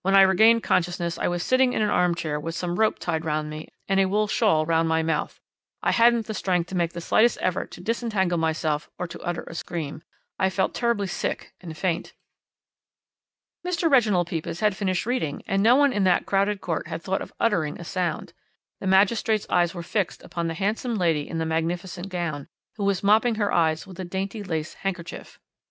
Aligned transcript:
"'"When 0.00 0.14
I 0.16 0.22
regained 0.22 0.62
consciousness 0.62 1.18
I 1.18 1.28
was 1.28 1.42
sitting 1.42 1.74
in 1.74 1.82
an 1.82 1.90
arm 1.90 2.14
chair 2.14 2.40
with 2.40 2.54
some 2.54 2.78
rope 2.80 2.98
tied 2.98 3.26
round 3.26 3.50
me 3.50 3.68
and 3.86 4.00
a 4.00 4.06
wool 4.06 4.26
shawl 4.26 4.64
round 4.64 4.88
my 4.88 5.02
mouth. 5.02 5.40
I 5.82 5.92
hadn't 5.92 6.24
the 6.24 6.32
strength 6.32 6.68
to 6.70 6.74
make 6.74 6.94
the 6.94 7.02
slightest 7.02 7.36
effort 7.42 7.70
to 7.72 7.82
disentangle 7.82 8.38
myself 8.38 8.88
or 8.98 9.06
to 9.06 9.20
utter 9.20 9.42
a 9.42 9.54
scream. 9.54 10.00
I 10.38 10.48
felt 10.48 10.72
terribly 10.72 11.06
sick 11.06 11.52
and 11.60 11.76
faint."' 11.76 12.14
"Mr. 13.62 13.90
Reginald 13.90 14.28
Pepys 14.28 14.60
had 14.60 14.74
finished 14.74 15.04
reading, 15.04 15.42
and 15.46 15.62
no 15.62 15.76
one 15.76 15.92
in 15.92 16.04
that 16.04 16.24
crowded 16.24 16.62
court 16.62 16.86
had 16.88 17.02
thought 17.02 17.20
of 17.20 17.34
uttering 17.38 17.78
a 17.78 17.84
sound; 17.84 18.32
the 18.80 18.86
magistrate's 18.86 19.46
eyes 19.50 19.74
were 19.74 19.82
fixed 19.82 20.22
upon 20.22 20.46
the 20.46 20.54
handsome 20.54 20.94
lady 20.94 21.28
in 21.28 21.36
the 21.36 21.44
magnificent 21.44 22.08
gown, 22.08 22.48
who 22.76 22.84
was 22.84 23.02
mopping 23.02 23.34
her 23.34 23.52
eyes 23.52 23.86
with 23.86 24.00
a 24.00 24.04
dainty 24.06 24.42
lace 24.42 24.72
handkerchief. 24.72 25.38